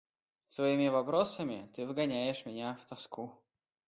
Своими 0.47 0.87
вопросами 0.87 1.69
ты 1.75 1.85
вгоняешь 1.85 2.47
меня 2.47 2.73
в 2.81 2.87
тоску. 2.87 3.39